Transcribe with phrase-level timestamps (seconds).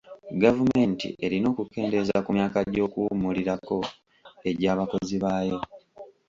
[0.43, 3.77] Gavumenti erina okukendeeza ku myaka gy'okuwummulirako
[4.49, 5.57] agy'abakozi baayo.